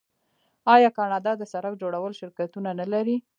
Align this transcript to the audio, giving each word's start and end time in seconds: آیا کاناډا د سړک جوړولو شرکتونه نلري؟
آیا 0.75 0.89
کاناډا 0.97 1.31
د 1.37 1.43
سړک 1.53 1.73
جوړولو 1.81 2.17
شرکتونه 2.21 2.69
نلري؟ 2.79 3.15